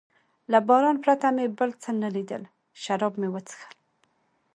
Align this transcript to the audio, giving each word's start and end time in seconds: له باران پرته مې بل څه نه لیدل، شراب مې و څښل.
له 0.51 0.59
باران 0.67 0.95
پرته 1.03 1.27
مې 1.35 1.45
بل 1.57 1.69
څه 1.83 1.89
نه 2.01 2.09
لیدل، 2.15 2.43
شراب 2.83 3.13
مې 3.19 3.27
و 3.31 3.35
څښل. 3.47 3.71